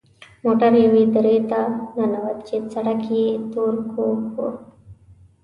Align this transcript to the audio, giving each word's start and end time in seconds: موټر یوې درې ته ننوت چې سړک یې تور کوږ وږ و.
موټر 0.43 0.71
یوې 0.85 1.03
درې 1.15 1.37
ته 1.49 1.61
ننوت 1.95 2.37
چې 2.47 2.55
سړک 2.73 3.01
یې 3.15 3.25
تور 3.51 3.73
کوږ 3.93 4.19
وږ 4.35 4.53
و. 4.53 4.55